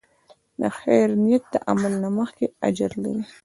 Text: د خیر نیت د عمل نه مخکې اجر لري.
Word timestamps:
د 0.59 0.61
خیر 0.79 1.07
نیت 1.23 1.43
د 1.53 1.55
عمل 1.69 1.93
نه 2.03 2.09
مخکې 2.17 2.45
اجر 2.67 2.91
لري. 3.03 3.23